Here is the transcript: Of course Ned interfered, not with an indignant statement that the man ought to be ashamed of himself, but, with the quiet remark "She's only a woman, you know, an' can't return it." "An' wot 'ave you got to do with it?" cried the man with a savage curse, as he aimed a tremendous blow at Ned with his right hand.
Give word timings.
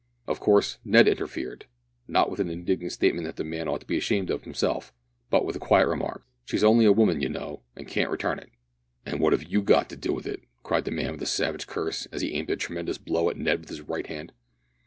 Of 0.25 0.39
course 0.39 0.79
Ned 0.83 1.07
interfered, 1.07 1.65
not 2.07 2.31
with 2.31 2.39
an 2.39 2.49
indignant 2.49 2.91
statement 2.91 3.23
that 3.27 3.35
the 3.35 3.43
man 3.43 3.67
ought 3.67 3.81
to 3.81 3.85
be 3.85 3.99
ashamed 3.99 4.31
of 4.31 4.45
himself, 4.45 4.91
but, 5.29 5.45
with 5.45 5.53
the 5.53 5.59
quiet 5.59 5.87
remark 5.87 6.25
"She's 6.43 6.63
only 6.63 6.85
a 6.85 6.91
woman, 6.91 7.21
you 7.21 7.29
know, 7.29 7.61
an' 7.75 7.85
can't 7.85 8.09
return 8.09 8.39
it." 8.39 8.49
"An' 9.05 9.19
wot 9.19 9.31
'ave 9.35 9.45
you 9.47 9.61
got 9.61 9.89
to 9.91 9.95
do 9.95 10.11
with 10.11 10.25
it?" 10.25 10.41
cried 10.63 10.85
the 10.85 10.91
man 10.91 11.11
with 11.11 11.21
a 11.21 11.27
savage 11.27 11.67
curse, 11.67 12.07
as 12.07 12.21
he 12.21 12.33
aimed 12.33 12.49
a 12.49 12.55
tremendous 12.55 12.97
blow 12.97 13.29
at 13.29 13.37
Ned 13.37 13.59
with 13.59 13.69
his 13.69 13.81
right 13.81 14.07
hand. 14.07 14.31